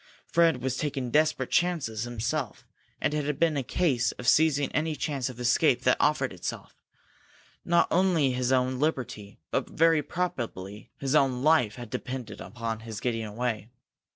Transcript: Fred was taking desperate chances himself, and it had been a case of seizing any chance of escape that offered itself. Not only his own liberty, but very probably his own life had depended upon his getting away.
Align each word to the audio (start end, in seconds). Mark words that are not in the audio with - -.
Fred 0.25 0.63
was 0.63 0.77
taking 0.77 1.11
desperate 1.11 1.51
chances 1.51 2.05
himself, 2.05 2.65
and 2.99 3.13
it 3.13 3.23
had 3.23 3.37
been 3.37 3.55
a 3.55 3.61
case 3.61 4.11
of 4.13 4.27
seizing 4.27 4.71
any 4.71 4.95
chance 4.95 5.29
of 5.29 5.39
escape 5.39 5.83
that 5.83 5.97
offered 5.99 6.33
itself. 6.33 6.75
Not 7.63 7.87
only 7.91 8.31
his 8.31 8.51
own 8.51 8.79
liberty, 8.79 9.37
but 9.51 9.69
very 9.69 10.01
probably 10.01 10.89
his 10.97 11.13
own 11.13 11.43
life 11.43 11.75
had 11.75 11.91
depended 11.91 12.41
upon 12.41 12.79
his 12.79 12.99
getting 12.99 13.25
away. 13.25 13.69